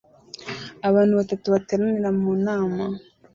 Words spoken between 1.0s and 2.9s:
batatu bateranira mu nama